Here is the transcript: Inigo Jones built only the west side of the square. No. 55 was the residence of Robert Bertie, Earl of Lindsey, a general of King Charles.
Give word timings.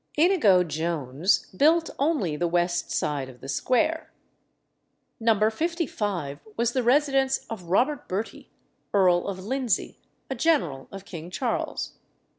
Inigo 0.17 0.63
Jones 0.63 1.45
built 1.55 1.91
only 1.99 2.35
the 2.35 2.47
west 2.47 2.89
side 2.89 3.29
of 3.29 3.39
the 3.39 3.47
square. 3.47 4.11
No. 5.19 5.47
55 5.51 6.39
was 6.57 6.73
the 6.73 6.81
residence 6.81 7.45
of 7.51 7.65
Robert 7.65 8.07
Bertie, 8.07 8.49
Earl 8.95 9.27
of 9.27 9.45
Lindsey, 9.45 9.99
a 10.27 10.33
general 10.33 10.87
of 10.91 11.05
King 11.05 11.29
Charles. 11.29 11.99